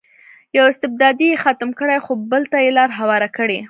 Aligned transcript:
یو 0.57 0.63
استبداد 0.71 1.17
یې 1.25 1.41
ختم 1.43 1.69
کړی 1.79 1.97
خو 2.05 2.11
بل 2.31 2.43
ته 2.51 2.57
یې 2.65 2.71
لار 2.77 2.89
هواره 2.99 3.29
کړې. 3.37 3.59